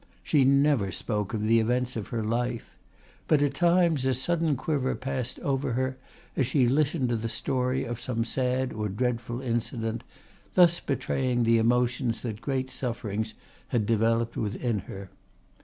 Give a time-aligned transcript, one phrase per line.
[0.23, 2.71] She never spoke of the events of her life.
[3.27, 5.95] But at times a sudden quiver passed over her
[6.35, 10.03] as she listened to the story of some sad or dreadful incident,
[10.55, 13.35] thus betraying the emotions that great sufferings
[13.67, 15.11] had developed within her.